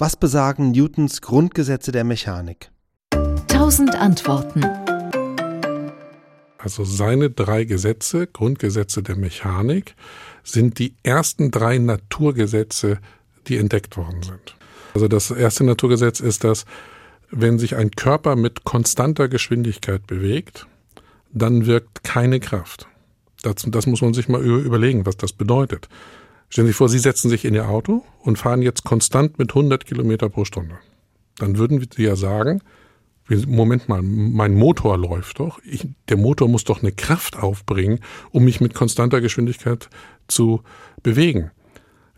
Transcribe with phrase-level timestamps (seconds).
[0.00, 2.70] Was besagen Newtons Grundgesetze der Mechanik?
[3.48, 4.62] Tausend Antworten.
[6.56, 9.96] Also seine drei Gesetze, Grundgesetze der Mechanik,
[10.44, 13.00] sind die ersten drei Naturgesetze,
[13.48, 14.56] die entdeckt worden sind.
[14.94, 16.64] Also das erste Naturgesetz ist, dass
[17.32, 20.68] wenn sich ein Körper mit konstanter Geschwindigkeit bewegt,
[21.32, 22.86] dann wirkt keine Kraft.
[23.42, 25.88] Das, das muss man sich mal überlegen, was das bedeutet.
[26.48, 29.50] Stellen Sie sich vor, Sie setzen sich in Ihr Auto und fahren jetzt konstant mit
[29.50, 30.78] 100 Kilometer pro Stunde.
[31.36, 32.62] Dann würden Sie ja sagen,
[33.46, 35.60] Moment mal, mein Motor läuft doch.
[35.62, 38.00] Ich, der Motor muss doch eine Kraft aufbringen,
[38.30, 39.90] um mich mit konstanter Geschwindigkeit
[40.28, 40.62] zu
[41.02, 41.50] bewegen.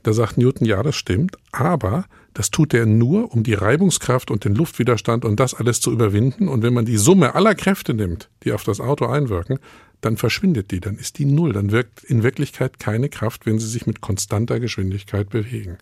[0.05, 4.45] Da sagt Newton, ja, das stimmt, aber das tut er nur, um die Reibungskraft und
[4.45, 6.49] den Luftwiderstand und das alles zu überwinden.
[6.49, 9.59] Und wenn man die Summe aller Kräfte nimmt, die auf das Auto einwirken,
[10.01, 11.53] dann verschwindet die, dann ist die null.
[11.53, 15.79] Dann wirkt in Wirklichkeit keine Kraft, wenn sie sich mit konstanter Geschwindigkeit bewegen.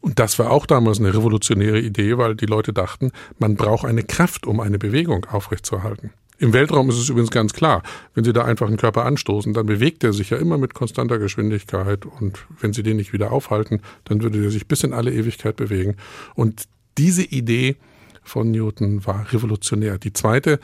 [0.00, 4.02] Und das war auch damals eine revolutionäre Idee, weil die Leute dachten, man braucht eine
[4.02, 6.10] Kraft, um eine Bewegung aufrechtzuerhalten.
[6.40, 7.82] Im Weltraum ist es übrigens ganz klar,
[8.14, 11.18] wenn Sie da einfach einen Körper anstoßen, dann bewegt er sich ja immer mit konstanter
[11.18, 15.12] Geschwindigkeit und wenn Sie den nicht wieder aufhalten, dann würde er sich bis in alle
[15.12, 15.96] Ewigkeit bewegen.
[16.34, 16.64] Und
[16.96, 17.76] diese Idee
[18.22, 19.98] von Newton war revolutionär.
[19.98, 20.60] Die zweite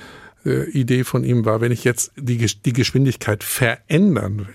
[0.47, 4.55] äh, Idee von ihm war, wenn ich jetzt die, die Geschwindigkeit verändern will,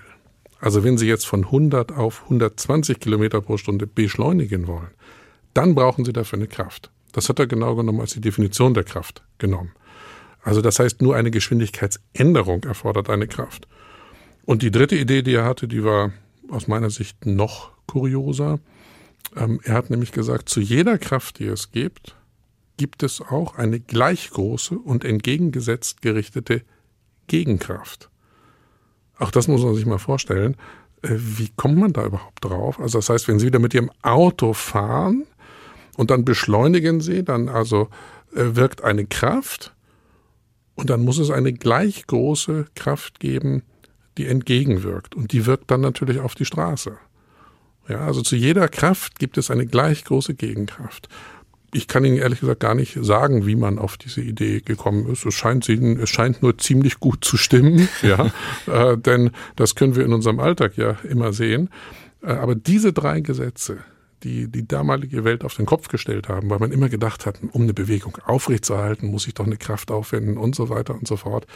[0.58, 4.90] also wenn Sie jetzt von 100 auf 120 Kilometer pro Stunde beschleunigen wollen,
[5.54, 6.90] dann brauchen Sie dafür eine Kraft.
[7.12, 9.70] Das hat er genau genommen als die Definition der Kraft genommen.
[10.42, 13.68] Also das heißt, nur eine Geschwindigkeitsänderung erfordert eine Kraft.
[14.44, 16.12] Und die dritte Idee, die er hatte, die war
[16.48, 18.58] aus meiner Sicht noch kurioser.
[19.36, 22.16] Ähm, er hat nämlich gesagt, zu jeder Kraft, die es gibt,
[22.76, 26.62] gibt es auch eine gleich große und entgegengesetzt gerichtete
[27.28, 28.10] Gegenkraft.
[29.18, 30.56] Auch das muss man sich mal vorstellen.
[31.02, 32.80] Äh, wie kommt man da überhaupt drauf?
[32.80, 35.24] Also das heißt, wenn Sie wieder mit Ihrem Auto fahren
[35.96, 37.88] und dann beschleunigen Sie, dann also
[38.34, 39.72] äh, wirkt eine Kraft
[40.74, 43.62] und dann muss es eine gleich große Kraft geben,
[44.18, 45.14] die entgegenwirkt.
[45.14, 46.96] Und die wirkt dann natürlich auf die Straße.
[47.88, 51.08] Ja, also zu jeder Kraft gibt es eine gleich große Gegenkraft.
[51.74, 55.24] Ich kann Ihnen ehrlich gesagt gar nicht sagen, wie man auf diese Idee gekommen ist.
[55.24, 58.30] Es scheint, es scheint nur ziemlich gut zu stimmen, ja,
[58.66, 61.70] äh, denn das können wir in unserem Alltag ja immer sehen.
[62.22, 63.78] Äh, aber diese drei Gesetze,
[64.24, 67.62] die die damalige Welt auf den Kopf gestellt haben, weil man immer gedacht hat, um
[67.62, 71.46] eine Bewegung aufrechtzuerhalten, muss ich doch eine Kraft aufwenden und so weiter und so fort.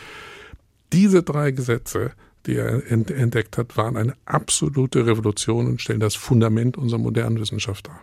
[0.93, 2.13] Diese drei Gesetze,
[2.47, 7.89] die er entdeckt hat, waren eine absolute Revolution und stellen das Fundament unserer modernen Wissenschaft
[7.89, 8.01] dar.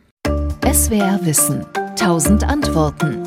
[0.73, 1.65] SWR Wissen.
[1.95, 3.23] Tausend Antworten.